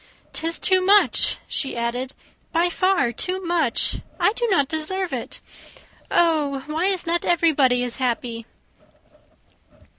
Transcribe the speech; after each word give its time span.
"'Tis 0.33 0.59
too 0.59 0.81
much!" 0.83 1.37
she 1.47 1.77
added, 1.77 2.11
"by 2.51 2.69
far 2.69 3.11
too 3.11 3.39
much. 3.45 3.99
I 4.19 4.33
do 4.33 4.47
not 4.49 4.67
deserve 4.67 5.13
it. 5.13 5.41
Oh, 6.09 6.63
why 6.65 6.85
is 6.85 7.05
not 7.05 7.23
everybody 7.23 7.83
as 7.83 7.97
happy?" 7.97 8.47